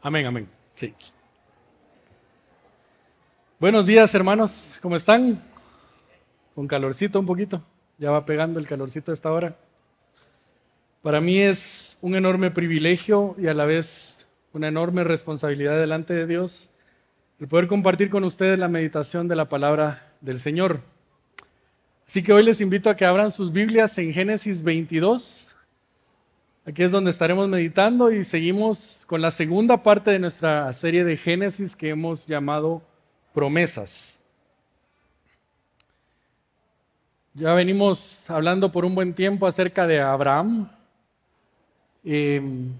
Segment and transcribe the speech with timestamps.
[0.00, 0.48] Amén, amén.
[3.58, 4.78] Buenos días, hermanos.
[4.80, 5.42] ¿Cómo están?
[6.54, 7.64] Con calorcito un poquito.
[7.98, 9.56] Ya va pegando el calorcito a esta hora.
[11.02, 16.26] Para mí es un enorme privilegio y a la vez una enorme responsabilidad delante de
[16.28, 16.70] Dios
[17.40, 20.80] el poder compartir con ustedes la meditación de la palabra del Señor.
[22.06, 25.47] Así que hoy les invito a que abran sus Biblias en Génesis 22
[26.68, 31.16] Aquí es donde estaremos meditando y seguimos con la segunda parte de nuestra serie de
[31.16, 32.82] Génesis que hemos llamado
[33.32, 34.18] promesas.
[37.32, 40.68] Ya venimos hablando por un buen tiempo acerca de Abraham.
[42.04, 42.74] Em,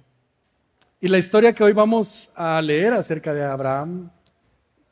[1.00, 4.10] y la historia que hoy vamos a leer acerca de Abraham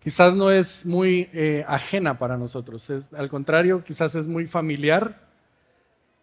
[0.03, 2.91] quizás no es muy eh, ajena para nosotros.
[3.15, 5.26] al contrario, quizás es muy familiar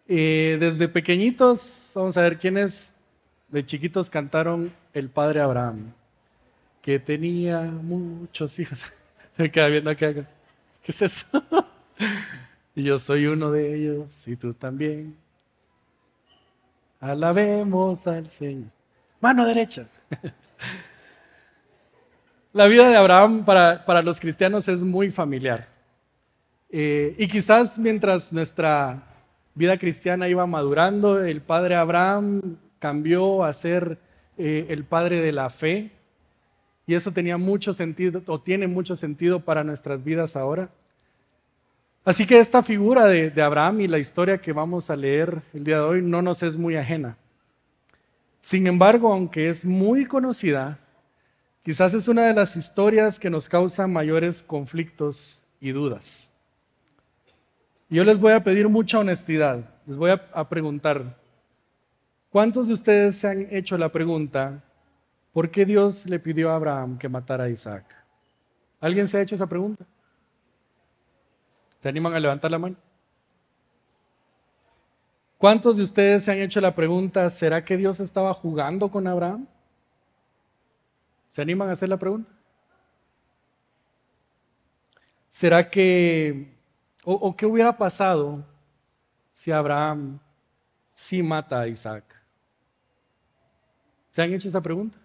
[0.06, 2.94] eh, desde pequeñitos, vamos a ver quiénes
[3.48, 5.92] de chiquitos cantaron El Padre Abraham,
[6.82, 8.82] que tenía muchos hijos.
[9.36, 10.12] Se queda viendo acá.
[10.12, 10.26] ¿Qué
[10.88, 11.26] es eso?
[12.74, 15.16] y yo soy uno de ellos, y tú también.
[17.00, 18.70] Alabemos al Señor.
[19.20, 19.86] Mano derecha.
[22.52, 25.66] La vida de Abraham para, para los cristianos es muy familiar.
[26.70, 29.13] Eh, y quizás mientras nuestra
[29.54, 33.98] vida cristiana iba madurando, el padre Abraham cambió a ser
[34.36, 35.90] eh, el padre de la fe
[36.86, 40.70] y eso tenía mucho sentido o tiene mucho sentido para nuestras vidas ahora.
[42.04, 45.64] Así que esta figura de, de Abraham y la historia que vamos a leer el
[45.64, 47.16] día de hoy no nos es muy ajena.
[48.42, 50.78] Sin embargo, aunque es muy conocida,
[51.62, 56.33] quizás es una de las historias que nos causa mayores conflictos y dudas.
[57.88, 59.64] Yo les voy a pedir mucha honestidad.
[59.86, 61.16] Les voy a, preguntar,
[62.30, 64.62] ¿cuántos de ustedes se han hecho la pregunta,
[65.32, 67.84] ¿por qué Dios le pidió a Abraham que matara a Isaac?
[68.80, 69.84] ¿Alguien se ha hecho esa pregunta?
[71.78, 72.76] ¿Se animan a levantar la mano?
[75.36, 79.46] ¿Cuántos de ustedes se han hecho la pregunta, ¿será que Dios estaba jugando con Abraham?
[81.28, 82.32] ¿Se animan a hacer la pregunta?
[85.28, 86.53] ¿Será que
[87.04, 88.42] ¿O, qué hubiera pasado
[89.34, 90.18] si Abraham
[90.94, 92.04] sí mata a Isaac?
[94.10, 94.96] ¿Se han hecho esa pregunta?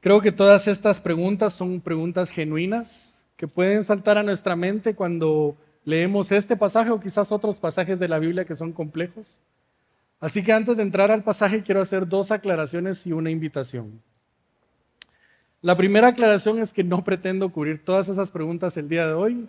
[0.00, 5.56] Creo que todas estas preguntas son preguntas genuinas que pueden saltar a nuestra mente cuando
[5.84, 9.40] leemos este pasaje o quizás otros pasajes de la Biblia que son complejos.
[10.18, 14.02] Así que antes de entrar al pasaje quiero hacer dos aclaraciones y una invitación.
[15.62, 19.48] La primera aclaración es que no pretendo cubrir todas esas preguntas el día de hoy.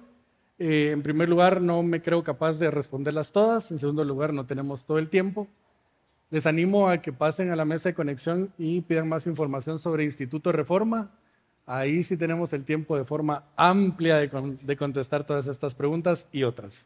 [0.59, 3.71] Eh, en primer lugar, no me creo capaz de responderlas todas.
[3.71, 5.47] En segundo lugar, no tenemos todo el tiempo.
[6.29, 10.03] Les animo a que pasen a la mesa de conexión y pidan más información sobre
[10.03, 11.09] Instituto Reforma.
[11.65, 14.29] Ahí sí tenemos el tiempo de forma amplia de,
[14.61, 16.85] de contestar todas estas preguntas y otras.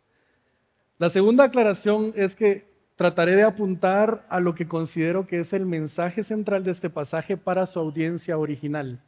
[0.99, 2.65] La segunda aclaración es que
[2.95, 7.35] trataré de apuntar a lo que considero que es el mensaje central de este pasaje
[7.35, 9.01] para su audiencia original.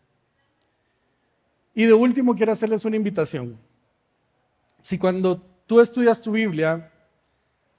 [1.74, 3.58] Y de último, quiero hacerles una invitación.
[4.82, 6.92] Si cuando tú estudias tu Biblia,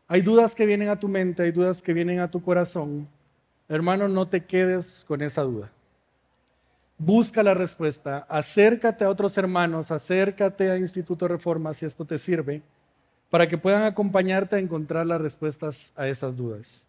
[0.07, 3.09] hay dudas que vienen a tu mente, hay dudas que vienen a tu corazón,
[3.69, 5.71] hermano, no te quedes con esa duda.
[6.99, 12.63] Busca la respuesta, acércate a otros hermanos, acércate a Instituto Reforma si esto te sirve,
[13.31, 16.87] para que puedan acompañarte a encontrar las respuestas a esas dudas.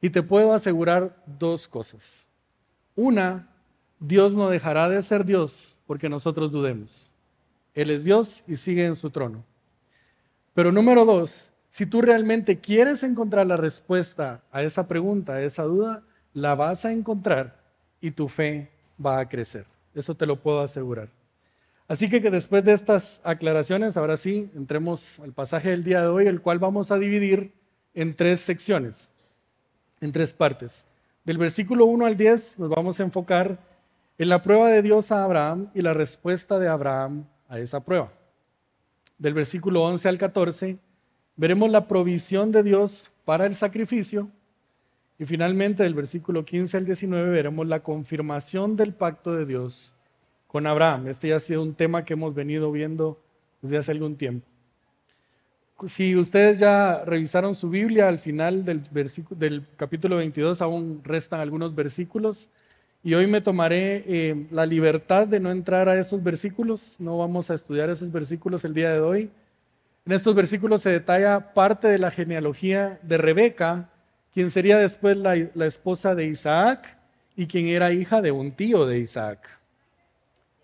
[0.00, 2.26] Y te puedo asegurar dos cosas.
[2.94, 3.48] Una,
[3.98, 7.12] Dios no dejará de ser Dios porque nosotros dudemos.
[7.74, 9.44] Él es Dios y sigue en su trono.
[10.54, 15.64] Pero número dos, si tú realmente quieres encontrar la respuesta a esa pregunta, a esa
[15.64, 16.02] duda,
[16.32, 17.60] la vas a encontrar
[18.00, 18.70] y tu fe
[19.04, 19.66] va a crecer.
[19.94, 21.08] Eso te lo puedo asegurar.
[21.88, 26.26] Así que, después de estas aclaraciones, ahora sí, entremos al pasaje del día de hoy,
[26.26, 27.52] el cual vamos a dividir
[27.94, 29.10] en tres secciones,
[30.00, 30.84] en tres partes.
[31.24, 33.58] Del versículo 1 al 10 nos vamos a enfocar
[34.18, 38.12] en la prueba de Dios a Abraham y la respuesta de Abraham a esa prueba.
[39.18, 40.78] Del versículo 11 al 14
[41.36, 44.28] veremos la provisión de Dios para el sacrificio
[45.18, 49.94] y finalmente del versículo 15 al 19 veremos la confirmación del pacto de Dios
[50.46, 51.08] con Abraham.
[51.08, 53.20] Este ya ha sido un tema que hemos venido viendo
[53.60, 54.46] desde hace algún tiempo.
[55.86, 58.82] Si ustedes ya revisaron su Biblia, al final del,
[59.30, 62.48] del capítulo 22 aún restan algunos versículos
[63.06, 67.52] y hoy me tomaré eh, la libertad de no entrar a esos versículos, no vamos
[67.52, 69.30] a estudiar esos versículos el día de hoy.
[70.04, 73.90] En estos versículos se detalla parte de la genealogía de Rebeca,
[74.34, 76.98] quien sería después la, esposa de Isaac,
[77.36, 79.56] y quien era hija de un tío de Isaac.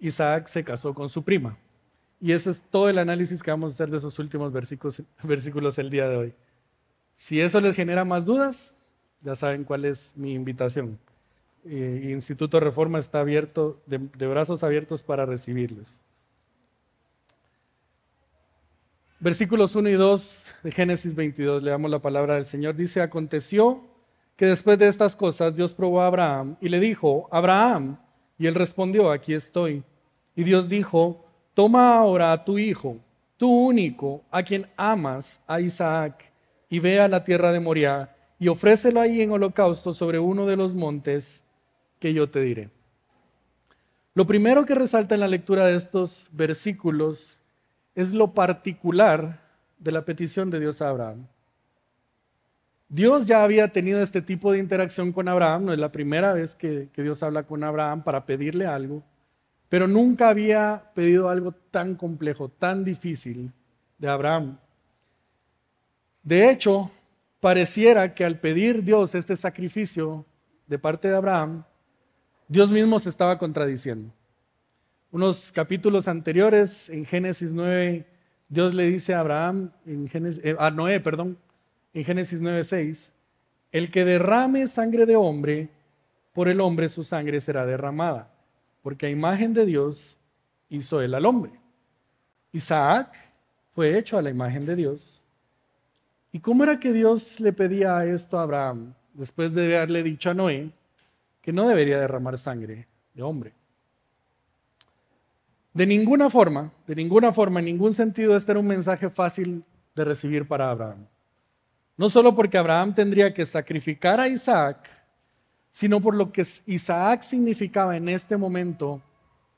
[0.00, 1.56] Isaac se casó con su prima.
[2.20, 5.78] Y eso es todo el análisis que vamos a hacer de esos últimos versículos, versículos
[5.78, 6.34] el día de hoy.
[7.14, 8.74] Si eso les genera más dudas,
[9.20, 10.98] ya saben cuál es mi invitación.
[11.64, 16.02] Eh, Instituto Reforma está abierto, de, brazos abiertos para recibirles.
[19.20, 22.74] Versículos 1 y 2 de Génesis 22, leamos la palabra del Señor.
[22.74, 23.84] Dice, aconteció
[24.36, 27.96] que después de estas cosas Dios probó a Abraham y le dijo, Abraham,
[28.36, 29.84] y él respondió, aquí estoy.
[30.34, 31.24] Y Dios dijo,
[31.54, 32.96] toma ahora a tu hijo,
[33.36, 36.24] tu único, a quien amas, a Isaac,
[36.68, 40.56] y ve a la tierra de Moriah, y ofrécelo ahí en holocausto sobre uno de
[40.56, 41.44] los montes
[42.02, 42.68] que yo te diré.
[44.12, 47.38] Lo primero que resalta en la lectura de estos versículos
[47.94, 49.40] es lo particular
[49.78, 51.28] de la petición de Dios a Abraham.
[52.88, 56.56] Dios ya había tenido este tipo de interacción con Abraham, no es la primera vez
[56.56, 59.04] que, Dios habla con Abraham para pedirle algo,
[59.68, 63.52] pero nunca había pedido algo tan complejo, tan difícil
[63.96, 64.58] de Abraham.
[66.24, 66.90] De hecho,
[67.38, 70.26] pareciera que al pedir Dios este sacrificio
[70.66, 71.62] de parte de Abraham,
[72.52, 74.12] Dios mismo se estaba contradiciendo.
[75.10, 78.04] Unos capítulos anteriores, en Génesis 9,
[78.46, 81.38] Dios le dice a Abraham, en Génesis, eh, a Noé, perdón,
[81.94, 83.14] en Génesis 9:6,
[83.70, 85.70] el que derrame sangre de hombre,
[86.34, 88.30] por el hombre su sangre será derramada,
[88.82, 90.18] porque a imagen de Dios
[90.68, 91.52] hizo él al hombre.
[92.52, 93.14] Isaac
[93.74, 95.24] fue hecho a la imagen de Dios.
[96.32, 100.34] ¿Y cómo era que Dios le pedía esto a Abraham después de haberle dicho a
[100.34, 100.70] Noé
[101.42, 103.52] que no debería derramar sangre de hombre?
[105.74, 110.04] De ninguna forma, de ninguna forma, en ningún sentido, este era un mensaje fácil de
[110.04, 111.06] recibir para Abraham.
[111.96, 114.88] No solo porque Abraham tendría que sacrificar a Isaac,
[115.70, 119.00] sino por lo que Isaac significaba en este momento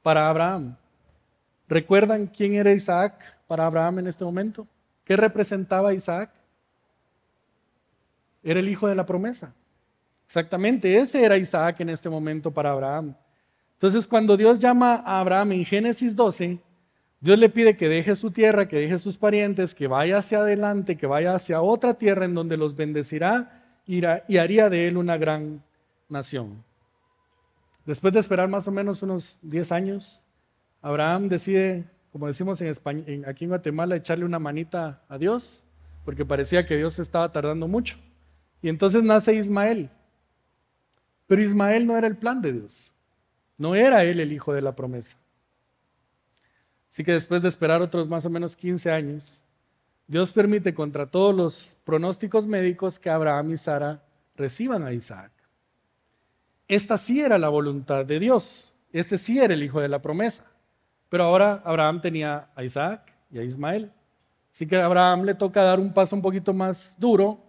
[0.03, 0.77] para Abraham.
[1.69, 4.67] ¿Recuerdan quién era Isaac para Abraham en este momento?
[5.05, 6.31] ¿Qué representaba Isaac?
[8.43, 9.53] Era el hijo de la promesa.
[10.35, 13.15] Exactamente, ese era Isaac en este momento para Abraham.
[13.75, 16.59] Entonces, cuando Dios llama a Abraham en Génesis 12,
[17.21, 20.97] Dios le pide que deje su tierra, que deje sus parientes, que vaya hacia adelante,
[20.97, 25.63] que vaya hacia otra tierra en donde los bendecirá y haría de él una gran
[26.09, 26.65] nación.
[27.87, 30.21] Después de esperar más o menos unos 10 años,
[30.83, 35.65] Abraham decide, como decimos aquí en Guatemala, echarle una manita a Dios,
[36.05, 37.99] porque parecía que Dios estaba tardando mucho.
[38.61, 39.91] Y entonces nace Ismael.
[41.27, 42.93] Pero Ismael no era el plan de Dios.
[43.57, 45.17] No era él el hijo de la promesa.
[46.91, 49.43] Así que después de esperar otros más o menos 15 años,
[50.07, 54.03] Dios permite contra todos los pronósticos médicos que Abraham y Sara
[54.37, 55.33] reciban a Isaac.
[56.69, 58.73] Esta sí era la voluntad de Dios.
[58.93, 60.45] Este sí era el hijo de la promesa.
[61.09, 63.91] Pero ahora Abraham tenía a Isaac y a Ismael.
[64.53, 67.41] Así que a Abraham le toca dar un paso un poquito más duro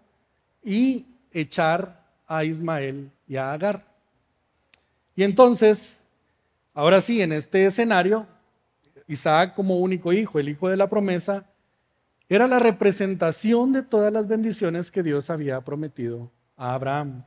[0.64, 3.86] y echar a Ismael y a Agar.
[5.16, 6.00] Y entonces,
[6.74, 8.28] ahora sí, en este escenario,
[9.08, 11.46] Isaac como único hijo, el hijo de la promesa,
[12.28, 17.24] era la representación de todas las bendiciones que Dios había prometido a Abraham.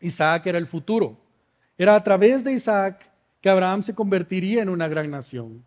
[0.00, 1.16] Isaac era el futuro.
[1.76, 3.10] Era a través de Isaac
[3.40, 5.64] que Abraham se convertiría en una gran nación.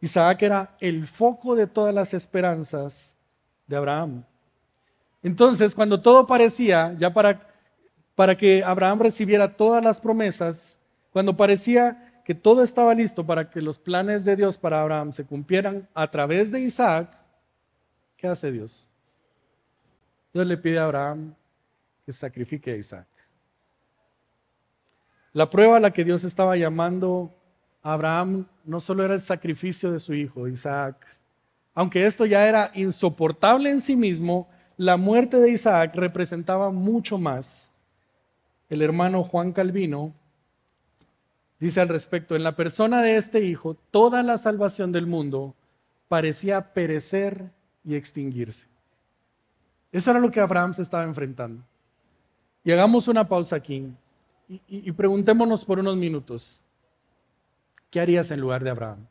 [0.00, 3.14] Isaac era el foco de todas las esperanzas
[3.66, 4.24] de Abraham.
[5.22, 7.40] Entonces, cuando todo parecía, ya para,
[8.20, 10.76] para que Abraham recibiera todas las promesas,
[11.10, 15.24] cuando parecía que todo estaba listo para que los planes de Dios para Abraham se
[15.24, 17.16] cumplieran a través de Isaac,
[18.18, 18.90] ¿qué hace Dios?
[20.34, 21.34] Dios le pide a Abraham
[22.04, 23.06] que sacrifique a Isaac.
[25.32, 27.34] La prueba a la que Dios estaba llamando
[27.82, 31.06] a Abraham no solo era el sacrificio de su hijo, Isaac,
[31.72, 34.46] aunque esto ya era insoportable en sí mismo,
[34.76, 37.69] la muerte de Isaac representaba mucho más.
[38.70, 40.14] El hermano Juan Calvino
[41.58, 45.54] dice al respecto, en la persona de este hijo, toda la salvación del mundo
[46.08, 47.50] parecía perecer
[47.84, 48.68] y extinguirse.
[49.92, 51.62] Eso era lo que Abraham se estaba enfrentando.
[52.62, 53.92] Y hagamos una pausa aquí
[54.68, 56.60] y, preguntémonos por unos minutos,
[57.90, 59.06] ¿qué harías en lugar de Abraham?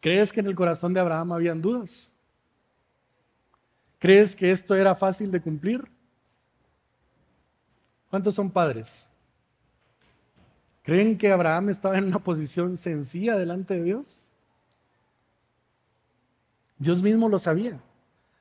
[0.00, 2.12] ¿Crees que en el corazón de Abraham habían dudas?
[3.98, 5.95] ¿Crees que esto era fácil de cumplir?
[8.10, 9.08] ¿Cuántos son padres?
[10.82, 14.20] ¿Creen que Abraham estaba en una posición sencilla delante de Dios?
[16.78, 17.80] Dios mismo lo sabía.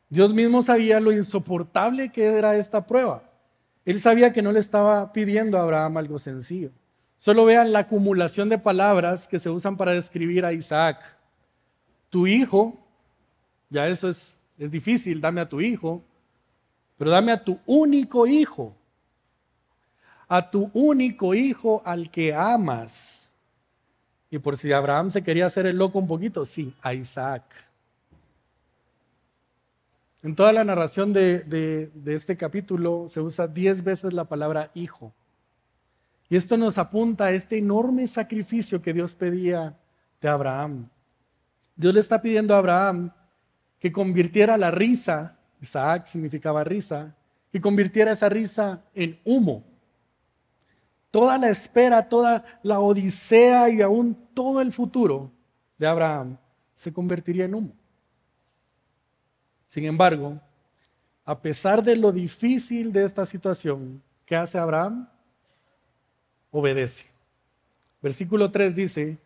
[0.09, 3.23] Dios mismo sabía lo insoportable que era esta prueba.
[3.85, 6.71] Él sabía que no le estaba pidiendo a Abraham algo sencillo.
[7.17, 10.99] Solo vean la acumulación de palabras que se usan para describir a Isaac.
[12.09, 12.77] Tu hijo,
[13.69, 16.03] ya eso es, es difícil, dame a tu hijo,
[16.97, 18.75] pero dame a tu único hijo,
[20.27, 23.29] a tu único hijo al que amas.
[24.29, 27.43] Y por si Abraham se quería hacer el loco un poquito, sí, a Isaac.
[30.25, 35.13] En toda la narración de, este capítulo se usa diez veces la palabra hijo.
[36.29, 39.77] Y esto nos apunta a este enorme sacrificio que Dios pedía
[40.19, 40.89] de Abraham.
[41.75, 43.11] Dios le está pidiendo a Abraham
[43.79, 47.15] que convirtiera la risa, Isaac significaba risa,
[47.51, 49.63] que convirtiera esa risa en humo.
[51.15, 55.31] Toda la espera, toda la odisea y aún todo el futuro
[55.77, 56.37] de Abraham
[56.73, 57.71] se convertiría en humo.
[59.65, 60.41] Sin embargo,
[61.23, 65.07] a pesar de lo difícil de esta situación, ¿qué hace Abraham?
[66.51, 67.05] Obedece.
[68.01, 69.17] Versículo 3 dice,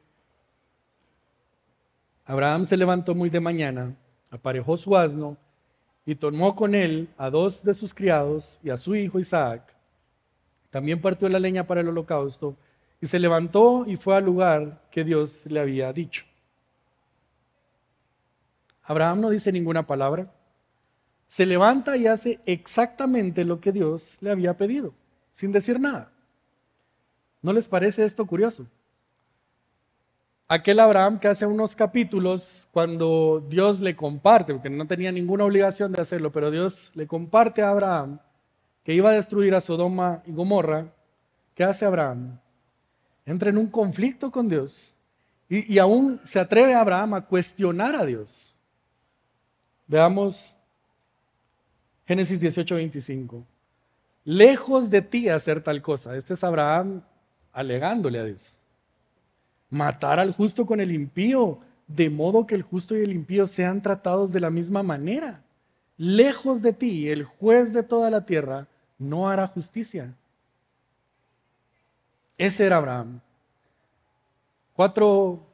[2.24, 3.96] Abraham se levantó muy de mañana,
[4.30, 5.38] aparejó su asno
[6.06, 9.79] y tomó con él a dos de sus criados y a su hijo Isaac.
[10.70, 12.56] También partió la leña para el holocausto
[13.02, 16.26] y se levantó y fue al lugar que Dios le había dicho.
[18.84, 20.32] Abraham no dice ninguna palabra
[21.30, 24.94] se levanta y hace exactamente lo que Dios le había pedido,
[25.34, 26.12] sin decir nada.
[27.44, 28.66] ¿No les parece esto curioso?
[30.48, 35.92] Aquel Abraham que hace unos capítulos, cuando Dios le comparte, porque no tenía ninguna obligación
[35.92, 38.20] de hacerlo, pero Dios le comparte a Abraham
[38.90, 40.92] que iba a destruir a Sodoma y Gomorra,
[41.54, 42.40] ¿qué hace Abraham?
[43.24, 44.96] Entra en un conflicto con Dios
[45.48, 48.58] y, aún se atreve Abraham a cuestionar a Dios.
[49.86, 50.56] Veamos
[52.08, 53.46] Génesis 18, 25.
[54.24, 56.16] Lejos de ti hacer tal cosa.
[56.16, 57.04] Este es Abraham
[57.52, 58.60] alegándole a Dios.
[59.70, 63.84] Matar al justo con el impío, de modo que el justo y el impío sean
[63.84, 65.44] tratados de la misma manera.
[65.96, 68.68] Lejos de ti, el juez de toda la tierra
[69.00, 70.14] no hará justicia.
[72.38, 73.20] Ese era Abraham.
[74.74, 75.46] Cuatro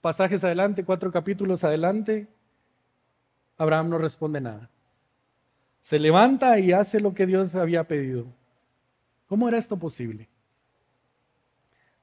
[0.00, 2.26] pasajes adelante, cuatro capítulos adelante,
[3.56, 4.70] Abraham no responde nada.
[5.80, 8.26] Se levanta y hace lo que Dios había pedido.
[9.26, 10.28] ¿Cómo era esto posible?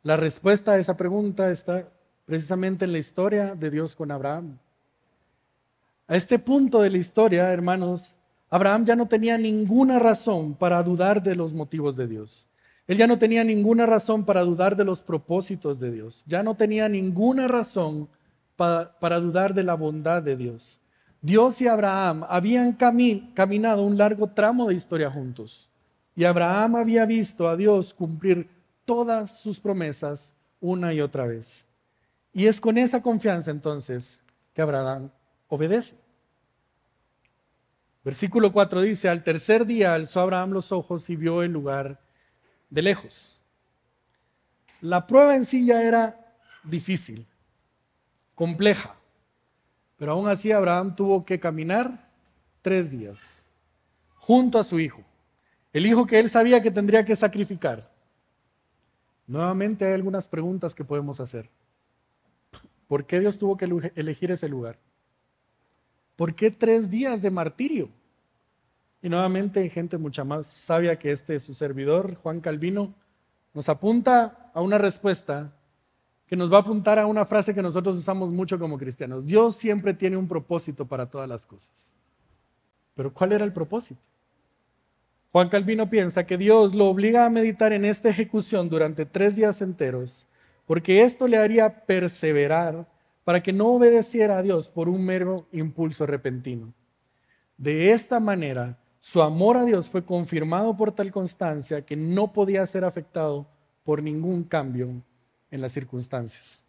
[0.03, 1.89] La respuesta a esa pregunta está
[2.25, 4.57] precisamente en la historia de Dios con Abraham.
[6.07, 8.16] A este punto de la historia, hermanos,
[8.49, 12.49] Abraham ya no tenía ninguna razón para dudar de los motivos de Dios.
[12.87, 16.23] Él ya no tenía ninguna razón para dudar de los propósitos de Dios.
[16.25, 18.07] Ya no tenía ninguna razón
[18.55, 20.79] para, dudar de la bondad de Dios.
[21.21, 25.69] Dios y Abraham habían caminado un largo tramo de historia juntos.
[26.15, 28.49] Y Abraham había visto a Dios cumplir
[28.85, 31.67] todas sus promesas una y otra vez.
[32.31, 34.21] Y es con esa confianza entonces
[34.53, 35.09] que Abraham
[35.49, 36.06] obedece.
[38.07, 41.99] Versículo 4 dice, al tercer día alzó Abraham los ojos y vio el lugar
[42.69, 43.41] de lejos.
[44.79, 46.17] La prueba en sí ya era
[46.63, 47.27] difícil,
[48.33, 48.95] compleja.
[49.97, 52.09] Pero aún así Abraham tuvo que caminar
[52.61, 53.43] tres días
[54.15, 55.03] junto a su hijo,
[55.73, 57.91] el hijo que él sabía que tendría que sacrificar.
[59.27, 61.49] Nuevamente hay algunas preguntas que podemos hacer.
[62.87, 64.79] ¿Por qué Dios tuvo que elegir ese lugar?
[66.15, 67.96] ¿Por qué tres días de martirio?
[69.01, 72.93] Y nuevamente gente mucha más sabia que este su servidor, Juan Calvino,
[73.53, 75.53] nos apunta a una respuesta
[76.27, 79.25] que nos va a apuntar a una frase que nosotros usamos mucho como cristianos.
[79.25, 81.93] Dios siempre tiene un propósito para todas las cosas.
[82.95, 84.01] Pero ¿cuál era el propósito?
[85.31, 89.61] Juan Calvino piensa que Dios lo obliga a meditar en esta ejecución durante tres días
[89.61, 90.25] enteros,
[90.65, 92.87] porque esto le haría perseverar
[93.23, 96.73] para que no obedeciera a Dios por un mero impulso repentino.
[97.57, 98.77] De esta manera,
[99.09, 103.47] su amor a Dios fue confirmado por tal constancia que no podía ser afectado
[103.85, 104.89] por ningún cambio
[105.49, 106.65] en las circunstancias.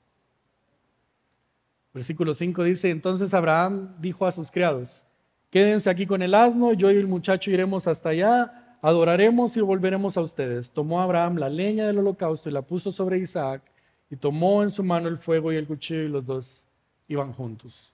[1.92, 5.04] Versículo 5 dice, entonces Abraham dijo a sus criados,
[5.50, 10.16] quédense aquí con el asno, yo y el muchacho iremos hasta allá, adoraremos y volveremos
[10.16, 10.70] a ustedes.
[10.70, 13.62] Tomó Abraham la leña del holocausto y la puso sobre Isaac,
[14.10, 16.68] y tomó en su mano el fuego y el cuchillo y los dos
[17.08, 17.92] iban juntos.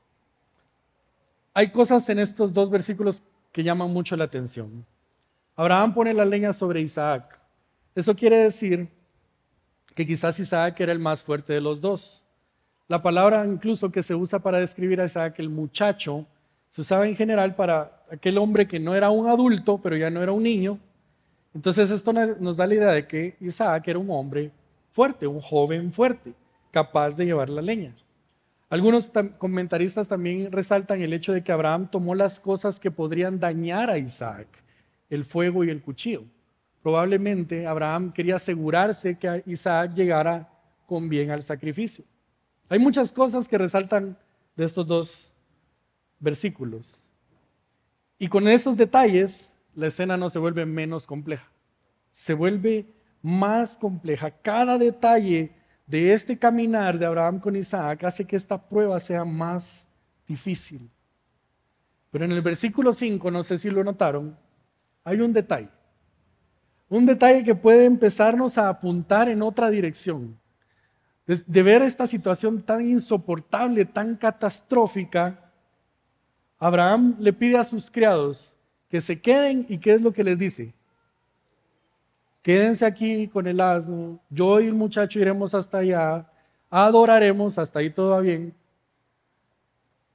[1.55, 3.23] Hay cosas en estos dos versículos
[3.55, 4.85] que llaman mucho la atención.
[5.55, 7.39] Abraham pone la leña sobre Isaac.
[7.95, 8.89] Eso quiere decir
[9.95, 12.25] que quizás Isaac era el más fuerte de los dos.
[12.89, 16.27] La palabra incluso que se usa para describir a Isaac, el muchacho,
[16.69, 20.21] se usaba en general para aquel hombre que no era un adulto, pero ya no
[20.21, 20.77] era un niño,
[21.55, 24.51] Entonces esto nos da la idea de que Isaac era un hombre
[24.91, 26.33] fuerte, un joven fuerte,
[26.73, 27.95] capaz de llevar la leña.
[28.75, 33.89] Algunos comentaristas también resaltan el hecho de que Abraham tomó las cosas que podrían dañar
[33.89, 34.49] a Isaac,
[35.09, 36.25] el fuego y el cuchillo.
[36.83, 40.53] Probablemente Abraham quería asegurarse que Isaac llegara
[40.87, 42.05] con bien al sacrificio.
[42.69, 44.19] Hay muchas cosas que resaltan
[44.57, 45.33] de estos dos
[46.19, 47.01] versículos.
[48.19, 51.49] Y con esos detalles, la escena no se vuelve menos compleja,
[52.11, 52.87] se vuelve
[53.23, 54.33] más compleja.
[54.33, 55.53] Cada detalle
[55.87, 59.87] de este caminar de Abraham con Isaac hace que esta prueba sea más
[60.27, 60.91] difícil.
[62.11, 64.37] Pero en el versículo 5, no sé si lo notaron,
[65.03, 65.69] hay un detalle.
[66.89, 70.39] Un detalle que puede empezarnos a apuntar en otra dirección.
[71.27, 75.53] De, de ver esta situación tan insoportable, tan catastrófica,
[76.59, 78.55] Abraham le pide a sus criados
[78.89, 80.73] que se queden y ¿qué es lo que les dice?
[82.45, 86.31] Quédense aquí con el asno, yo y el muchacho iremos hasta allá,
[86.69, 88.55] adoraremos, hasta ahí todo va bien,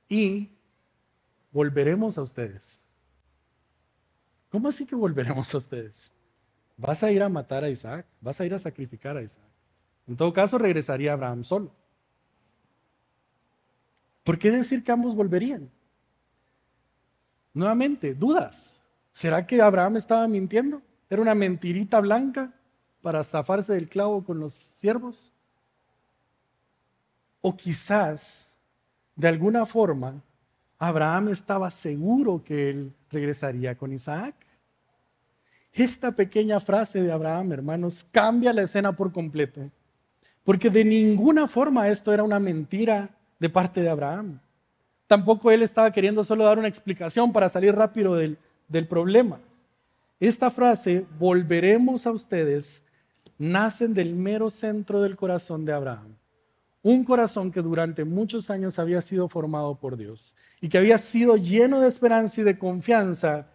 [0.08, 0.48] y
[1.52, 2.80] volveremos a ustedes.
[4.52, 6.12] ¿Cómo así que volveremos a ustedes?
[6.78, 8.06] ¿Vas a ir a matar a Isaac?
[8.22, 9.50] ¿Vas a ir a sacrificar a Isaac?
[10.08, 11.72] En todo caso, regresaría Abraham solo.
[14.24, 15.68] ¿Por qué decir que ambos volverían?
[17.56, 18.84] Nuevamente, dudas.
[19.14, 20.84] ¿Será que Abraham estaba mintiendo?
[21.10, 22.54] ¿Era una mentirita blanca
[23.02, 25.32] para zafarse del clavo con los siervos?
[27.42, 28.56] O quizás,
[29.16, 30.22] de alguna forma,
[30.78, 34.36] Abraham estaba seguro que él regresaría con Isaac.
[35.74, 39.62] Esta pequeña frase de Abraham, hermanos, cambia la escena por completo.
[40.44, 44.40] Porque de ninguna forma esto era una mentira de parte de Abraham.
[45.08, 48.38] Tampoco él estaba queriendo solo dar una explicación para salir rápido del,
[48.68, 49.40] del problema.
[50.20, 52.84] Esta frase, volveremos a ustedes,
[53.38, 56.18] nacen del mero centro del corazón de Abraham.
[56.82, 61.38] Un corazón que durante muchos años había sido formado por Dios y que había sido
[61.38, 63.48] lleno de esperanza y de confianza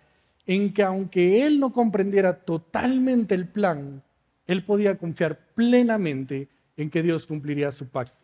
[0.46, 4.02] en que aunque él no comprendiera totalmente el plan,
[4.46, 8.16] él podía confiar plenamente en que Dios cumpliría su pacto.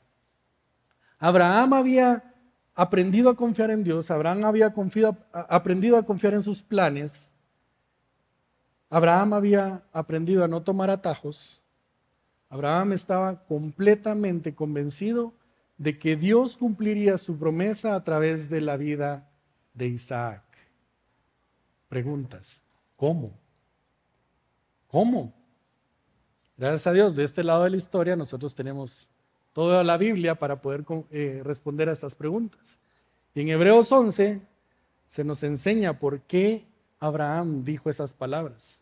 [1.18, 2.34] Abraham había
[2.74, 4.72] aprendido a confiar en Dios, Abraham había
[5.32, 7.32] aprendido a confiar en sus planes,
[8.90, 11.62] Abraham había aprendido a no tomar atajos,
[12.50, 15.32] Abraham estaba completamente convencido
[15.78, 19.30] de que Dios cumpliría su promesa a través de la vida
[19.72, 20.42] de Isaac.
[21.88, 22.60] Preguntas,
[22.96, 23.32] ¿cómo?
[24.88, 25.32] ¿Cómo?
[26.56, 29.08] Gracias a Dios, de este lado de la historia nosotros tenemos
[29.52, 32.80] toda la Biblia para poder eh, responder a estas preguntas.
[33.34, 34.40] Y en Hebreos 11
[35.06, 36.66] se nos enseña por qué
[36.98, 38.79] Abraham dijo esas palabras.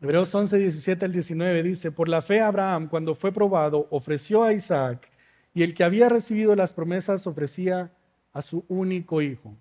[0.00, 4.52] Hebreos 11, 17 al 19 dice, por la fe Abraham, cuando fue probado, ofreció a
[4.52, 5.10] Isaac,
[5.52, 7.92] y el que había recibido las promesas ofrecía
[8.32, 9.54] a su único hijo.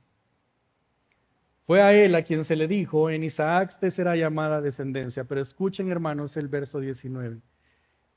[1.65, 5.23] Fue a él a quien se le dijo, en Isaac te será llamada descendencia.
[5.23, 7.41] Pero escuchen hermanos el verso 19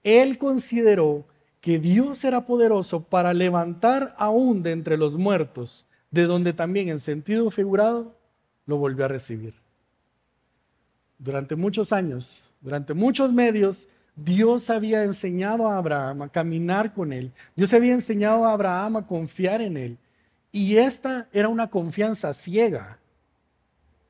[0.03, 1.27] él consideró
[1.61, 6.99] que Dios era poderoso para levantar aún de entre los muertos, de donde también en
[6.99, 8.17] sentido figurado
[8.67, 9.55] lo volvió a recibir.
[11.23, 17.31] Durante muchos años, durante muchos medios, Dios había enseñado a Abraham a caminar con él.
[17.55, 19.99] Dios había enseñado a Abraham a confiar en él.
[20.51, 22.99] Y esta era una confianza ciega.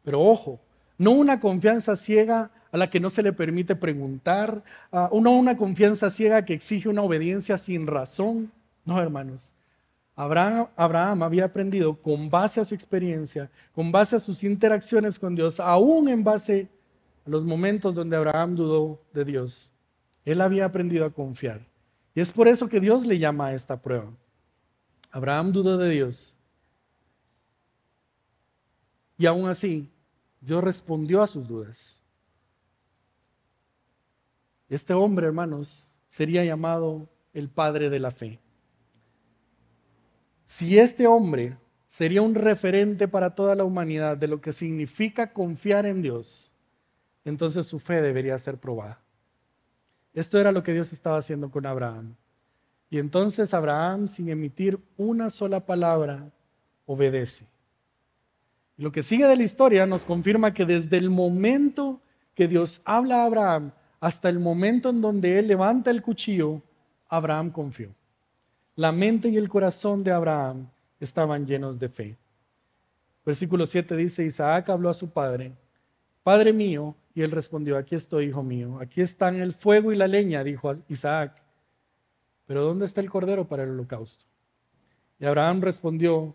[0.02, 0.58] Pero ojo,
[0.96, 5.56] no una confianza ciega a la que no se le permite preguntar, a una, una
[5.56, 8.50] confianza ciega que exige una obediencia sin razón.
[8.86, 9.52] No, hermanos.
[10.16, 15.34] Abraham, Abraham, había aprendido con base a su experiencia, con base a sus interacciones con
[15.34, 16.81] Dios, aún en base a
[17.24, 19.72] los momentos donde Abraham dudó de Dios.
[20.24, 21.60] Él había aprendido a confiar.
[22.14, 24.10] Y es por eso que Dios le llama a esta prueba.
[25.10, 26.34] Abraham dudó de Dios.
[29.18, 29.88] Y aún así,
[30.40, 32.00] Dios respondió a sus dudas.
[34.68, 38.40] Este hombre, hermanos, sería llamado el padre de la fe.
[40.46, 41.56] Si este hombre
[41.88, 46.51] sería un referente para toda la humanidad de lo que significa confiar en Dios,
[47.24, 49.00] entonces su fe debería ser probada.
[50.14, 52.14] Esto era lo que Dios estaba haciendo con Abraham.
[52.90, 56.30] Y entonces Abraham, sin emitir una sola palabra,
[56.86, 57.46] obedece.
[58.76, 62.00] lo que sigue de la historia nos confirma que desde el momento
[62.34, 66.60] que Dios habla a Abraham, hasta el momento en donde él levanta el cuchillo,
[67.08, 67.94] Abraham confió.
[68.74, 70.66] La mente y el corazón de Abraham
[70.98, 72.16] estaban llenos de fe.
[73.24, 75.52] Versículo 7 dice, Isaac habló a su padre,
[76.22, 80.08] Padre mío, Y él respondió, aquí estoy, hijo mío, aquí están el fuego y la
[80.08, 81.42] leña, dijo Isaac.
[82.46, 84.24] Pero ¿dónde está el cordero para el holocausto?
[85.18, 86.34] Y Abraham respondió,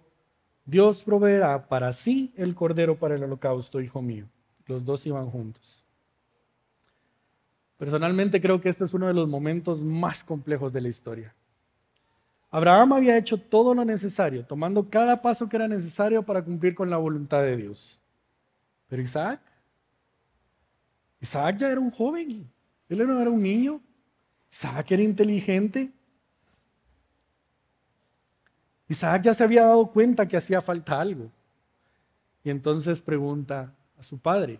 [0.65, 4.25] Dios proveerá para sí el cordero para el holocausto, hijo mío.
[4.65, 5.85] Los dos iban juntos.
[7.77, 11.33] Personalmente creo que este es uno de los momentos más complejos de la historia.
[12.49, 16.89] Abraham había hecho todo lo necesario, tomando cada paso que era necesario para cumplir con
[16.89, 18.01] la voluntad de Dios.
[18.87, 19.41] Pero Isaac,
[21.19, 22.49] Isaac ya era un joven,
[22.89, 23.81] él no era un niño,
[24.51, 25.91] Isaac era inteligente.
[28.87, 31.29] Isaac ya se había dado cuenta que hacía falta algo.
[32.43, 34.59] Y entonces pregunta a su padre.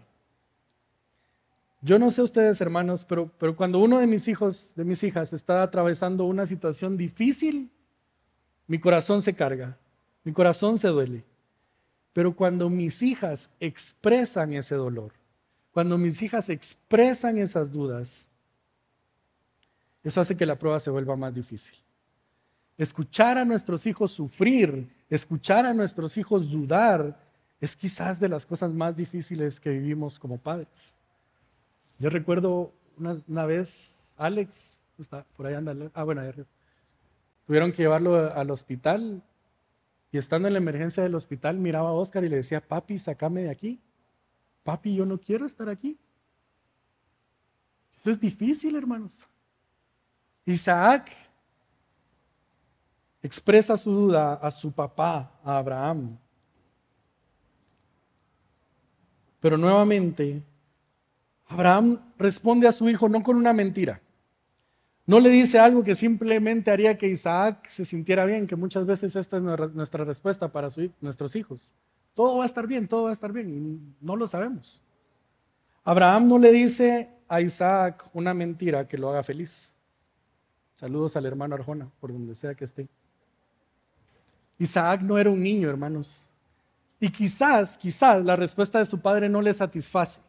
[1.82, 5.32] Yo no sé ustedes, hermanos, pero, pero cuando uno de mis hijos, de mis hijas,
[5.32, 7.70] está atravesando una situación difícil,
[8.66, 9.78] mi corazón se carga,
[10.24, 11.24] mi corazón se duele.
[12.14, 15.14] Pero cuando mis hijas expresan ese dolor,
[15.78, 18.28] cuando mis hijas expresan esas dudas,
[20.04, 21.76] eso hace que la prueba se vuelva más difícil.
[22.80, 27.20] Escuchar a nuestros hijos sufrir, escuchar a nuestros hijos dudar,
[27.62, 30.96] es quizás de las cosas más difíciles que vivimos como padres.
[32.00, 36.48] Yo recuerdo una, vez, Alex, está por ahí anda, ah, bueno, ahí arriba.
[37.46, 39.22] Tuvieron que llevarlo al hospital
[40.12, 43.44] y estando en la emergencia del hospital miraba a Oscar y le decía, papi, sácame
[43.44, 43.80] de aquí.
[44.68, 45.98] Papi, yo no quiero estar aquí.
[47.98, 49.18] Eso es difícil, hermanos.
[50.46, 51.10] Isaac
[53.24, 56.18] expresa su duda a su papá, a Abraham.
[59.40, 60.44] Pero nuevamente,
[61.46, 64.02] Abraham responde a su hijo no con una mentira.
[65.06, 69.16] No le dice algo que simplemente haría que Isaac se sintiera bien, que muchas veces
[69.16, 70.68] esta es nuestra respuesta para
[71.00, 71.74] nuestros hijos.
[72.18, 74.82] Todo va a estar bien, todo va a estar bien, y no lo sabemos.
[75.84, 79.76] Abraham no le dice a Isaac una mentira que lo haga feliz.
[80.74, 82.88] Saludos al hermano Arjona, por donde sea que esté.
[84.58, 86.28] Isaac no era un niño, hermanos.
[87.00, 90.20] Y quizás, quizás la respuesta de su padre no le satisface.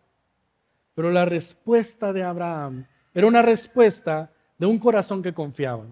[0.94, 5.86] Pero la respuesta de Abraham era una respuesta de un corazón que confiaba.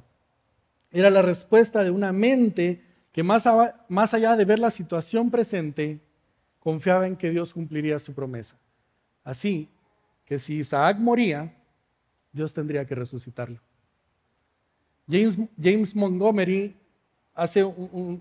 [0.91, 2.85] Era la respuesta de una mente
[3.17, 3.49] que más,
[3.89, 5.99] más allá de ver la situación presente,
[6.59, 8.59] confiaba en que Dios cumpliría su promesa.
[9.25, 9.71] Así
[10.27, 11.51] que si Isaac moría,
[12.31, 13.59] Dios tendría que resucitarlo.
[15.09, 16.77] James, James Montgomery
[17.33, 18.21] hace un,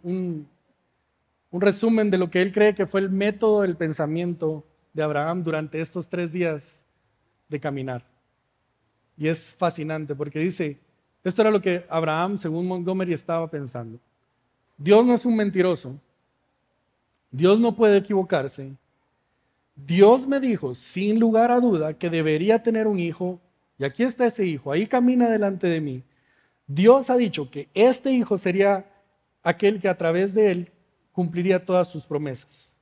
[1.51, 5.43] un, resumen de lo que él cree que fue el método del pensamiento de Abraham
[5.43, 6.85] durante estos tres días
[7.49, 8.05] de caminar.
[9.17, 10.79] Y es fascinante porque dice,
[11.21, 13.99] esto era lo que Abraham, según Montgomery, estaba pensando.
[14.77, 15.99] Dios no es un mentiroso.
[17.31, 18.75] Dios no puede equivocarse.
[19.75, 23.39] Dios me dijo, sin lugar a duda, que debería tener un hijo.
[23.77, 26.03] Y aquí está ese hijo, ahí camina delante de mí.
[26.65, 28.85] Dios ha dicho que este hijo sería
[29.43, 30.71] aquel que a través de él
[31.11, 32.77] cumpliría todas sus promesas.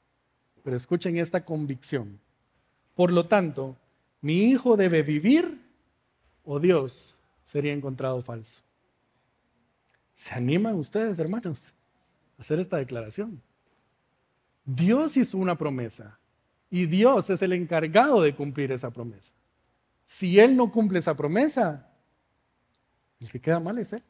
[0.63, 2.19] Pero escuchen esta convicción.
[2.95, 3.75] Por lo tanto,
[4.21, 5.59] mi hijo debe vivir
[6.45, 8.61] o Dios sería encontrado falso.
[10.13, 11.73] ¿Se animan ustedes, hermanos,
[12.43, 13.41] hacer esta declaración?
[14.65, 16.19] Dios hizo una promesa
[16.69, 19.33] y Dios es el encargado de cumplir esa promesa.
[20.05, 21.89] Si Él no cumple esa promesa,
[23.19, 24.03] el que queda mal es Él.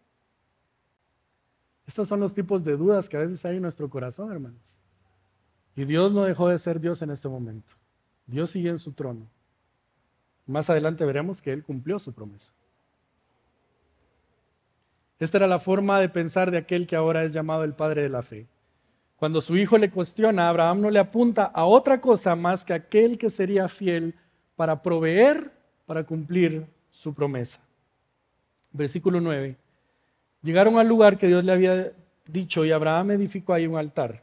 [1.86, 4.78] Estos son los tipos de dudas que a veces hay en nuestro corazón, hermanos.
[5.76, 7.74] Y Dios no dejó de ser Dios en este momento.
[8.26, 9.28] Dios sigue en su trono.
[10.48, 12.54] Más adelante veremos que Él cumplió su promesa.
[15.24, 18.10] Esta era la forma de pensar de aquel que ahora es llamado el Padre de
[18.10, 18.46] la Fe.
[19.16, 23.18] Cuando su hijo le cuestiona, Abraham no le apunta a otra cosa más que aquel
[23.18, 24.16] que sería fiel
[24.58, 25.50] para proveer,
[25.86, 27.62] para cumplir su promesa.
[28.74, 29.56] Versículo 9.
[30.42, 31.94] Llegaron al lugar que Dios le había
[32.28, 34.22] dicho y Abraham edificó ahí un altar.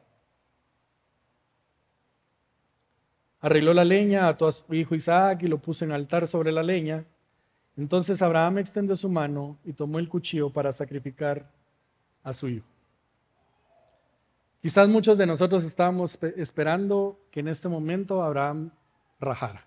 [3.41, 6.63] Arregló la leña, ató a su hijo Isaac y lo puso en altar sobre la
[6.63, 7.07] leña.
[7.77, 11.51] Entonces Abraham extendió su mano y tomó el cuchillo para sacrificar
[12.23, 12.67] a su hijo.
[14.61, 18.71] Quizás muchos de nosotros estábamos esperando que en este momento Abraham
[19.19, 19.67] rajara.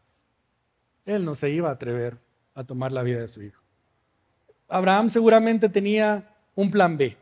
[1.05, 2.17] Él no se iba a atrever
[2.53, 3.61] a tomar la vida de su hijo.
[4.67, 7.17] Abraham seguramente tenía un plan B.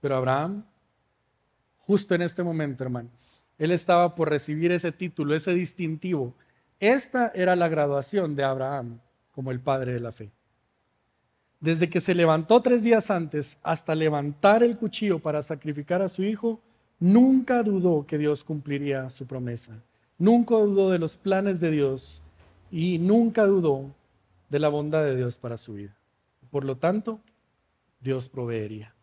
[0.00, 0.64] Pero Abraham,
[1.78, 6.34] justo en este momento, hermanos, él estaba por recibir ese título, ese distintivo.
[6.80, 9.00] Esta era la graduación de Abraham
[9.32, 10.30] como el padre de la fe.
[11.60, 16.22] Desde que se levantó tres días antes hasta levantar el cuchillo para sacrificar a su
[16.22, 16.60] hijo,
[17.00, 19.82] nunca dudó que Dios cumpliría su promesa.
[20.16, 22.22] nunca dudó de los planes de Dios
[22.70, 23.92] y nunca dudó
[24.48, 25.96] de la bondad de Dios para su vida.
[26.50, 27.20] Por lo tanto,
[28.00, 28.94] Dios proveería.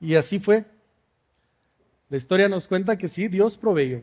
[0.00, 0.66] Y así fue.
[2.10, 4.02] La historia nos cuenta que sí, Dios proveyó.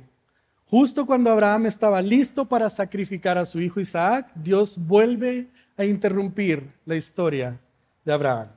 [0.72, 6.72] Justo cuando Abraham estaba listo para sacrificar a su hijo Isaac, Dios vuelve a interrumpir
[6.86, 7.60] la historia
[8.06, 8.48] de Abraham.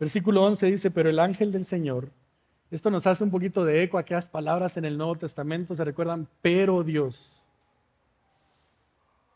[0.00, 2.10] Versículo 11 dice, pero el ángel del Señor,
[2.68, 6.26] esto nos hace un poquito de eco aquellas palabras en el Nuevo Testamento, se recuerdan,
[6.42, 7.46] pero Dios.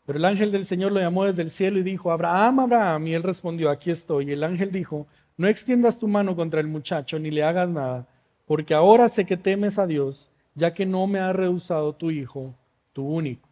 [0.05, 3.13] Pero el ángel del Señor lo llamó desde el cielo y dijo, Abraham, Abraham, y
[3.13, 4.27] él respondió, aquí estoy.
[4.27, 8.05] Y el ángel dijo, no extiendas tu mano contra el muchacho ni le hagas nada,
[8.45, 12.55] porque ahora sé que temes a Dios, ya que no me ha rehusado tu hijo,
[12.93, 13.47] tu único.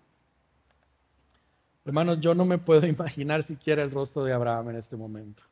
[1.86, 5.44] Hermanos, yo no me puedo imaginar siquiera el rostro de Abraham en este momento.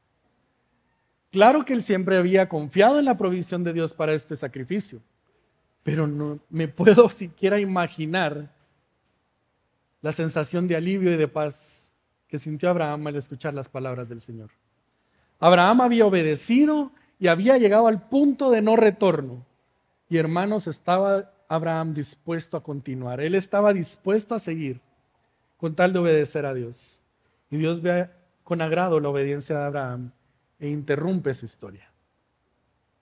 [1.30, 5.02] Claro que él siempre había confiado en la provisión de Dios para este sacrificio,
[5.84, 8.50] pero no me puedo siquiera imaginar
[10.02, 11.92] la sensación de alivio y de paz
[12.28, 14.50] que sintió Abraham al escuchar las palabras del Señor.
[15.40, 19.46] Abraham había obedecido y había llegado al punto de no retorno.
[20.10, 23.20] Y hermanos, estaba Abraham dispuesto a continuar.
[23.20, 24.80] Él estaba dispuesto a seguir
[25.58, 27.02] con tal de obedecer a Dios.
[27.50, 28.10] Y Dios ve
[28.46, 30.12] con agrado la obediencia de Abraham
[30.62, 31.92] e interrumpe su historia.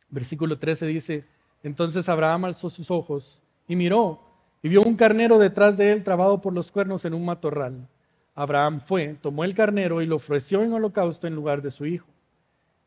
[0.10, 1.26] Versículo 13 dice,
[1.62, 4.20] entonces Abraham alzó sus ojos y miró
[4.64, 7.88] y vio un carnero detrás de él trabado por los cuernos en un matorral.
[8.34, 12.08] Abraham fue, tomó el carnero y lo ofreció en holocausto en lugar de su hijo.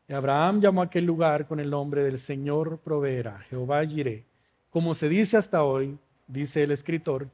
[0.09, 4.32] Y Abraham llamó a aquel lugar con el nombre del Señor proveerá, Jehová Jireh.
[4.73, 7.29] Como se dice hasta hoy, dice el escritor,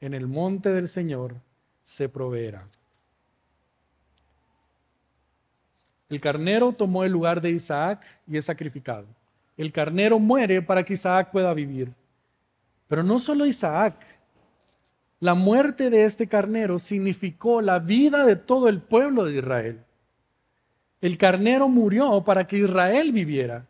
[0.00, 1.36] en el monte del Señor
[1.84, 2.66] se proveerá.
[6.08, 9.06] El carnero tomó el lugar de Isaac y es sacrificado.
[9.56, 11.92] El carnero muere para que Isaac pueda vivir.
[12.88, 13.94] Pero no solo Isaac.
[15.20, 19.84] La muerte de este carnero significó la vida de todo el pueblo de Israel.
[21.00, 23.64] El carnero murió para que Israel viviera.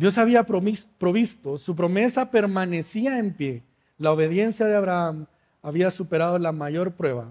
[0.00, 3.62] Dios había provisto, su promesa permanecía en pie.
[3.98, 5.26] La obediencia de Abraham
[5.60, 7.28] había superado la mayor prueba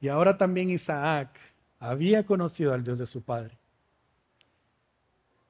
[0.00, 1.38] y ahora también Isaac
[1.78, 3.56] había conocido al Dios de su padre.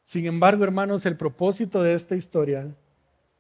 [0.04, 2.68] Sin embargo, hermanos, el propósito de esta historia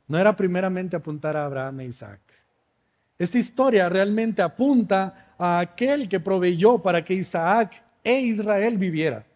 [0.06, 2.20] no era primeramente apuntar a Abraham e Isaac.
[3.18, 9.26] Esta historia realmente apunta a aquel que proveyó para que Isaac e Israel viviera.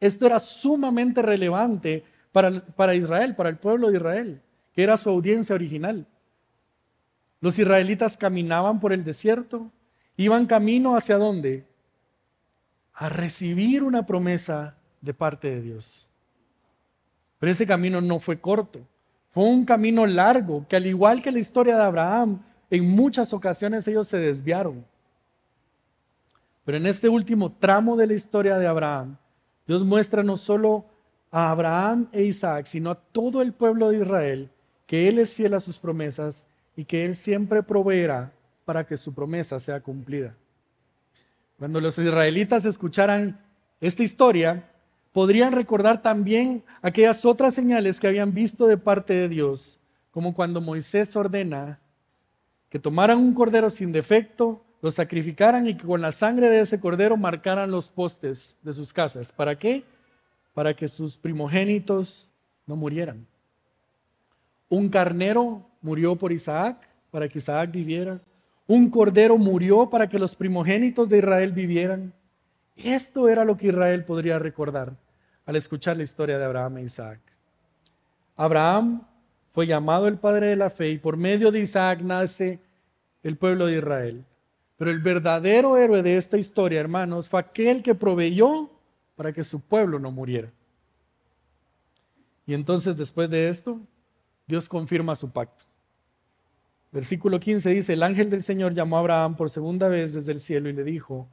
[0.00, 5.54] Esto era sumamente relevante para, Israel, para el pueblo de Israel, que era su audiencia
[5.54, 6.06] original.
[7.40, 9.70] Los israelitas caminaban por el desierto,
[10.16, 11.66] iban camino hacia dónde?
[12.92, 16.10] A recibir una promesa de parte de Dios.
[17.38, 18.86] Pero ese camino no fue corto,
[19.30, 23.88] fue un camino largo, que al igual que la historia de Abraham, en muchas ocasiones
[23.88, 24.84] ellos se desviaron.
[26.64, 29.16] Pero en este último tramo de la historia de Abraham,
[29.66, 30.84] Dios muestra no solo
[31.30, 34.50] a Abraham e Isaac, sino a todo el pueblo de Israel,
[34.86, 38.32] que Él es fiel a sus promesas y que Él siempre proveerá
[38.64, 40.34] para que su promesa sea cumplida.
[41.58, 43.38] Cuando los israelitas escucharan
[43.80, 44.68] esta historia,
[45.12, 50.60] podrían recordar también aquellas otras señales que habían visto de parte de Dios, como cuando
[50.60, 51.80] Moisés ordena
[52.68, 56.80] que tomaran un cordero sin defecto, lo sacrificaran y que con la sangre de ese
[56.80, 59.32] cordero marcaran los postes de sus casas.
[59.32, 59.84] ¿Para qué?
[60.52, 62.28] Para que sus primogénitos
[62.66, 63.26] no murieran.
[64.68, 68.20] Un carnero murió por Isaac, para que Isaac viviera.
[68.66, 72.12] Un cordero murió para que los primogénitos de Israel vivieran.
[72.76, 74.96] Esto era lo que Israel podría recordar
[75.44, 77.18] al escuchar la historia de Abraham e Isaac.
[78.36, 79.02] Abraham
[79.52, 82.60] fue llamado el padre de la fe y por medio de Isaac nace
[83.22, 84.24] el pueblo de Israel.
[84.76, 88.70] Pero el verdadero héroe de esta historia, hermanos, fue aquel que proveyó
[89.20, 90.50] para que su pueblo no muriera.
[92.46, 93.78] Y entonces, después de esto,
[94.46, 95.66] Dios confirma su pacto.
[96.90, 100.40] Versículo 15 dice, el ángel del Señor llamó a Abraham por segunda vez desde el
[100.40, 101.28] cielo y le dijo,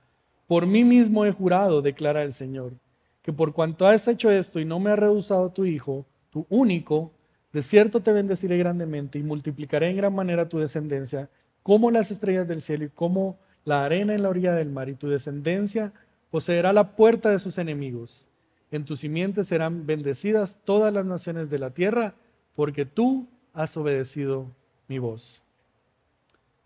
[0.47, 2.73] por mí mismo he jurado, declara el Señor,
[3.21, 7.13] que por cuanto has hecho esto y no me ha rehusado tu hijo, tu único,
[7.53, 11.29] de cierto te bendeciré grandemente y multiplicaré en gran manera tu descendencia
[11.63, 14.95] como las estrellas del cielo y como la arena en la orilla del mar, y
[14.95, 15.93] tu descendencia
[16.29, 18.29] poseerá la puerta de sus enemigos.
[18.71, 22.15] En tu simiente serán bendecidas todas las naciones de la tierra,
[22.55, 24.51] porque tú has obedecido
[24.87, 25.43] mi voz.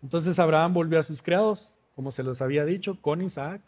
[0.02, 3.60] Entonces Abraham volvió a sus criados, como se los había dicho, con Isaac.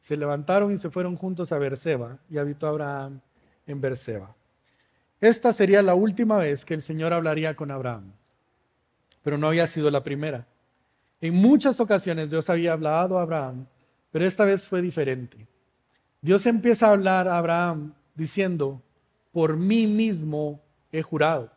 [0.00, 3.20] Se levantaron y se fueron juntos a Berseba, y habitó Abraham
[3.66, 4.34] en Berseba.
[5.20, 8.12] Esta sería la última vez que el Señor hablaría con Abraham.
[9.22, 10.46] pero no había sido la primera.
[11.20, 13.66] En muchas ocasiones Dios había hablado a Abraham,
[14.12, 15.48] pero esta vez fue diferente.
[16.20, 18.80] Dios empieza a hablar a Abraham diciendo,
[19.32, 20.60] por mí mismo
[20.92, 21.50] he jurado.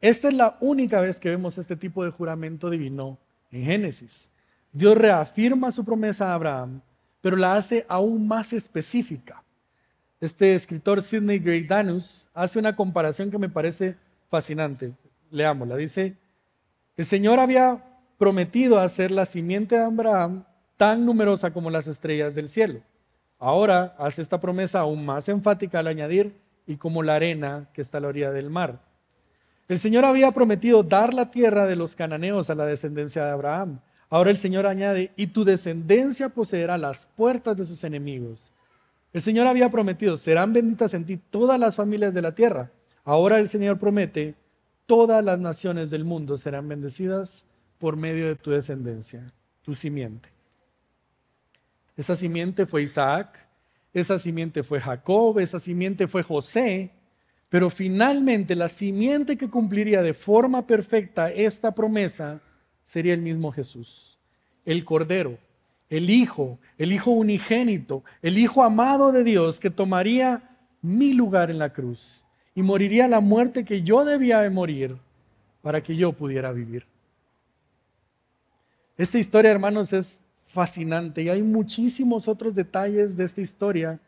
[0.00, 3.18] Esta es la única vez que vemos este tipo de juramento divino
[3.52, 4.30] en Génesis.
[4.72, 6.80] Dios reafirma su promesa a Abraham,
[7.20, 9.42] pero la hace aún más específica.
[10.20, 13.96] Este escritor Sidney Greidanus hace una comparación que me parece
[14.28, 14.92] fascinante.
[15.30, 15.76] Leámosla.
[15.76, 16.16] Dice,
[16.96, 17.84] el Señor había
[18.18, 20.44] prometido hacer la simiente de Abraham
[20.78, 22.80] tan numerosa como las estrellas del cielo.
[23.38, 26.34] Ahora hace esta promesa aún más enfática al añadir,
[26.66, 28.80] y como la arena que está a la orilla del mar.
[29.68, 33.80] El Señor había prometido dar la tierra de los cananeos a la descendencia de Abraham.
[34.10, 38.52] Ahora el Señor añade, y tu descendencia poseerá las puertas de sus enemigos.
[39.14, 42.70] El Señor había prometido, serán benditas en ti todas las familias de la tierra.
[43.02, 44.34] Ahora el Señor promete,
[44.86, 47.46] todas las naciones del mundo serán bendecidas
[47.78, 50.37] por medio de tu descendencia, tu simiente.
[51.98, 53.44] Esa simiente fue Isaac,
[53.92, 56.92] esa simiente fue Jacob, esa simiente fue José,
[57.48, 62.40] pero finalmente la simiente que cumpliría de forma perfecta esta promesa
[62.84, 64.16] sería el mismo Jesús,
[64.64, 65.38] el Cordero,
[65.90, 71.58] el Hijo, el Hijo unigénito, el Hijo amado de Dios que tomaría mi lugar en
[71.58, 74.96] la cruz y moriría la muerte que yo debía de morir
[75.62, 76.86] para que yo pudiera vivir.
[78.96, 84.00] Esta historia, hermanos, es fascinante y hay muchísimos otros detalles de esta historia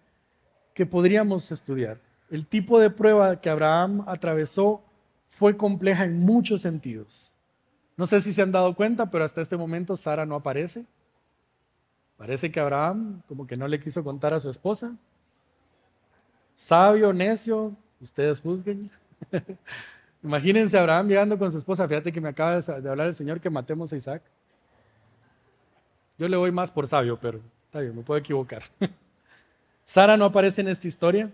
[0.74, 1.98] que podríamos estudiar.
[2.30, 4.82] El tipo de prueba que Abraham atravesó
[5.28, 7.32] fue compleja en muchos sentidos.
[7.96, 10.86] No sé si se han dado cuenta, pero hasta este momento Sara no aparece.
[12.16, 14.96] Parece que Abraham como que no le quiso contar a su esposa.
[16.56, 18.90] Sabio, necio, ustedes juzguen.
[20.22, 21.86] Imagínense Abraham llegando con su esposa.
[21.86, 24.22] Fíjate que me acaba de hablar el Señor que matemos a Isaac.
[26.20, 28.64] Yo le voy más por sabio, pero está bien, me puedo equivocar.
[29.86, 31.30] Sara no aparece en esta historia.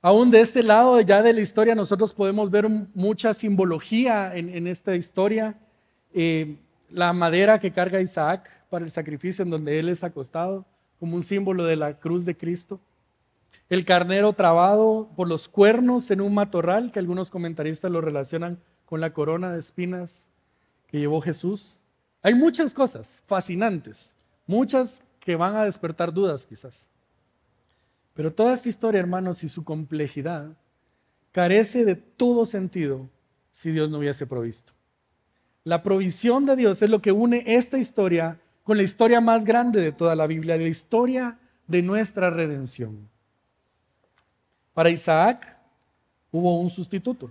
[0.00, 4.96] Aún de este lado ya de la historia nosotros podemos ver mucha simbología en, esta
[4.96, 5.58] historia.
[6.14, 6.56] Eh,
[6.88, 10.64] la madera que carga Isaac para el sacrificio en donde él es acostado,
[10.98, 12.80] como un símbolo de la cruz de Cristo.
[13.68, 19.02] El carnero trabado por los cuernos en un matorral, que algunos comentaristas lo relacionan con
[19.02, 20.30] la corona de espinas
[20.86, 21.78] que llevó Jesús.
[22.22, 24.14] Hay muchas cosas fascinantes,
[24.46, 26.88] muchas que van a despertar dudas quizás.
[28.14, 30.48] Pero toda esta historia, hermanos, y su complejidad
[31.32, 33.08] carece de todo sentido
[33.52, 34.72] si Dios no hubiese provisto.
[35.64, 39.80] La provisión de Dios es lo que une esta historia con la historia más grande
[39.80, 43.08] de toda la Biblia, la historia de nuestra redención.
[44.74, 45.56] Para Isaac
[46.32, 47.30] hubo un sustituto.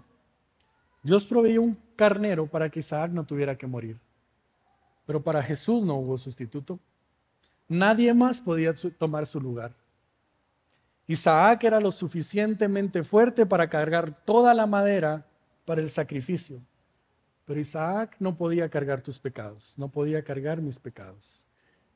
[1.03, 3.97] Dios proveyó un carnero para que Isaac no tuviera que morir.
[5.07, 6.79] Pero para Jesús no hubo sustituto.
[7.67, 9.73] Nadie más podía tomar su lugar.
[11.07, 15.25] Isaac era lo suficientemente fuerte para cargar toda la madera
[15.65, 16.61] para el sacrificio.
[17.45, 21.47] Pero Isaac no podía cargar tus pecados, no podía cargar mis pecados.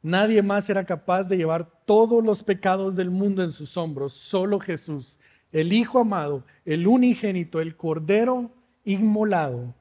[0.02, 4.60] Nadie más era capaz de llevar todos los pecados del mundo en sus hombros, solo
[4.60, 5.19] Jesús,
[5.52, 8.50] el Hijo amado, el unigénito, el Cordero
[8.86, 9.76] inmolado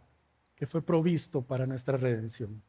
[0.57, 2.61] que fue provisto para nuestra redención.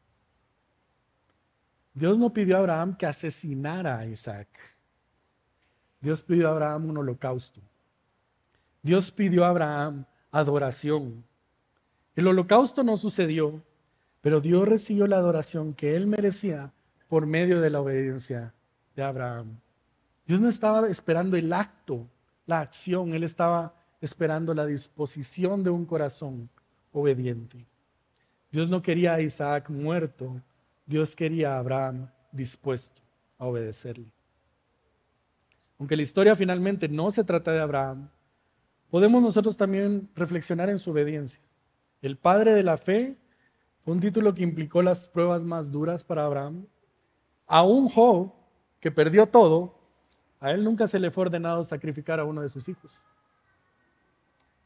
[1.94, 4.48] Dios no pidió a Abraham que asesinara a Isaac.
[6.00, 7.60] Dios pidió a Abraham un holocausto.
[8.82, 11.24] Dios pidió a Abraham adoración.
[12.16, 13.62] El holocausto no sucedió,
[14.20, 16.72] pero Dios recibió la adoración que él merecía
[17.08, 18.54] por medio de la obediencia
[18.96, 19.58] de Abraham.
[20.26, 22.06] Dios no estaba esperando el acto,
[22.46, 26.48] la acción, él estaba esperando la disposición de un corazón
[26.92, 27.64] obediente.
[28.50, 30.40] Dios no quería a Isaac muerto,
[30.86, 33.00] Dios quería a Abraham dispuesto
[33.38, 34.06] a obedecerle.
[35.78, 38.08] Aunque la historia finalmente no se trata de Abraham,
[38.90, 41.40] podemos nosotros también reflexionar en su obediencia.
[42.00, 43.16] El padre de la fe
[43.84, 46.66] fue un título que implicó las pruebas más duras para Abraham.
[47.46, 48.32] A un Job
[48.80, 49.74] que perdió todo,
[50.40, 53.00] a él nunca se le fue ordenado sacrificar a uno de sus hijos.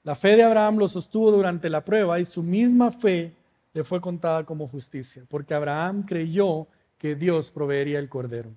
[0.04, 3.34] La fe de Abraham lo sostuvo durante la prueba y su misma fe
[3.76, 6.66] le fue contada como justicia, porque Abraham creyó
[6.96, 8.50] que Dios proveería el cordero.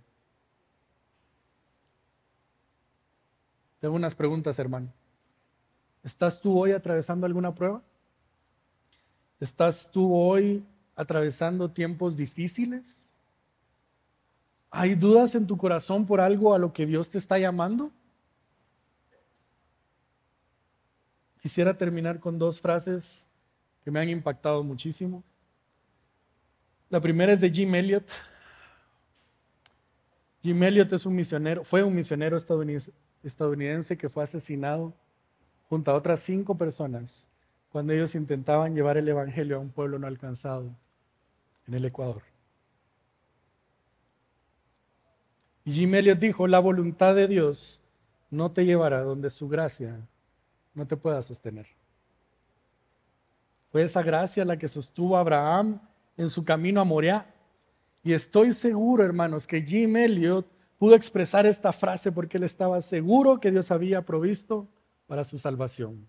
[3.82, 4.94] Tengo unas preguntas, hermano.
[6.06, 7.84] ¿Estás tú hoy atravesando alguna prueba?
[9.42, 10.64] ¿Estás tú hoy
[10.96, 13.02] atravesando tiempos difíciles?
[14.72, 17.92] ¿Hay dudas en tu corazón por algo a lo que Dios te está llamando?
[21.42, 23.28] Quisiera terminar con dos frases
[23.92, 25.24] me han impactado muchísimo.
[26.90, 28.10] La primera es de Jim Elliot.
[30.42, 34.94] Jim Elliot es un misionero, fue un misionero estadounidense que fue asesinado
[35.68, 37.30] junto a otras cinco personas
[37.72, 40.76] cuando ellos intentaban llevar el Evangelio a un pueblo no alcanzado
[41.68, 42.24] en el Ecuador.
[45.66, 47.82] Y Jim Elliot dijo, la voluntad de Dios
[48.32, 50.00] no te llevará donde su gracia
[50.74, 51.68] no te pueda sostener.
[53.72, 55.80] Fue esa gracia la que sostuvo a Abraham
[56.18, 57.34] en su camino a Moriah.
[58.04, 60.46] Y estoy seguro, hermanos, que Jim Elliot
[60.78, 64.68] pudo expresar esta frase porque él estaba seguro que Dios había provisto
[65.08, 66.08] para su salvación.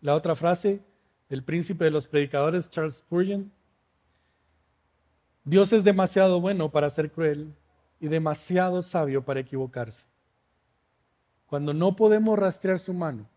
[0.00, 0.82] La otra frase
[1.28, 3.50] del príncipe de los predicadores, Charles Spurgeon,
[5.44, 7.54] Dios es demasiado bueno para ser cruel
[8.00, 10.06] y demasiado sabio para equivocarse.
[11.46, 13.28] Cuando no podemos rastrear su mano,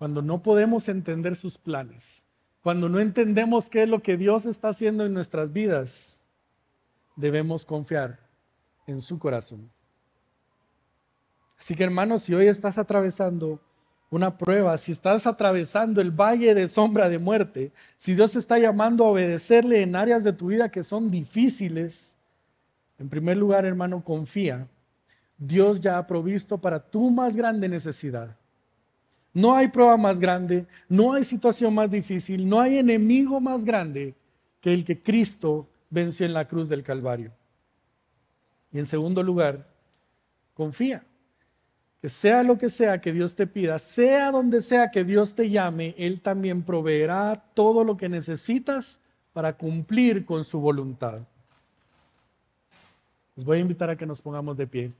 [0.00, 2.24] cuando no podemos entender sus planes,
[2.62, 6.22] cuando no entendemos qué es lo que Dios está haciendo en nuestras vidas,
[7.16, 8.18] debemos confiar
[8.86, 9.70] en su corazón.
[11.58, 13.60] Así que hermanos, si hoy estás atravesando
[14.08, 18.58] una prueba, si estás atravesando el valle de sombra de muerte, si Dios te está
[18.58, 22.16] llamando a obedecerle en áreas de tu vida que son difíciles,
[22.98, 24.66] en primer lugar, hermano, confía.
[25.36, 28.39] Dios ya ha provisto para tu más grande necesidad.
[29.32, 34.14] No hay prueba más grande, no hay situación más difícil, no hay enemigo más grande
[34.60, 37.32] que el que Cristo venció en la cruz del Calvario.
[38.72, 39.66] Y en segundo lugar,
[40.54, 41.04] confía
[42.00, 45.50] que sea lo que sea que Dios te pida, sea donde sea que Dios te
[45.50, 48.98] llame, Él también proveerá todo lo que necesitas
[49.34, 51.20] para cumplir con su voluntad.
[53.36, 54.92] Les voy a invitar a que nos pongamos de pie.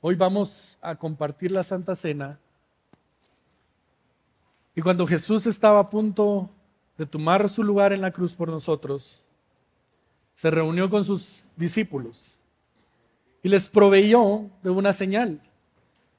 [0.00, 2.38] Hoy vamos a compartir la Santa Cena.
[4.80, 6.48] Y cuando Jesús estaba a punto
[6.96, 9.26] de tomar su lugar en la cruz por nosotros,
[10.32, 12.38] se reunió con sus discípulos
[13.42, 15.38] y les proveyó de una señal,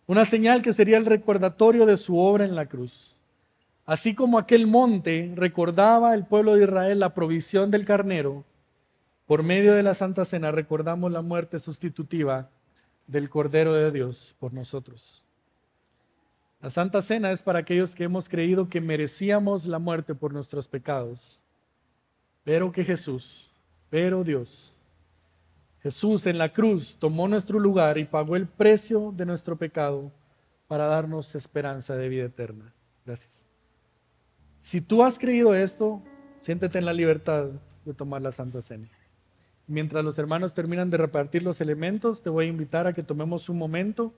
[0.05, 3.19] una señal que sería el recordatorio de su obra en la cruz.
[3.83, 8.45] Así como aquel monte recordaba el pueblo de Israel la provisión del carnero,
[9.25, 12.51] por medio de la Santa Cena recordamos la muerte sustitutiva
[13.07, 15.30] del Cordero de Dios por nosotros.
[16.61, 20.67] La Santa Cena es para aquellos que hemos creído que merecíamos la muerte por nuestros
[20.67, 21.43] pecados,
[22.43, 23.55] pero que Jesús,
[23.89, 24.77] pero Dios,
[25.81, 30.11] Jesús en la cruz tomó nuestro lugar y pagó el precio de nuestro pecado
[30.67, 32.71] para darnos esperanza de vida eterna.
[33.05, 33.45] Gracias.
[34.59, 36.03] Si tú has creído esto,
[36.39, 37.47] siéntete en la libertad
[37.83, 38.87] de tomar la Santa Cena.
[39.65, 43.49] Mientras los hermanos terminan de repartir los elementos, te voy a invitar a que tomemos
[43.49, 44.13] un momento,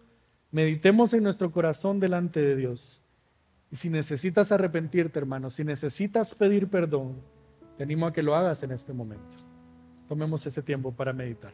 [0.53, 3.03] meditemos en nuestro corazón delante de Dios.
[3.71, 7.15] Y si necesitas arrepentirte, hermano, si necesitas pedir perdón,
[7.75, 9.35] te animo a que lo hagas en este momento.
[10.07, 11.53] Tomemos ese tiempo para meditar.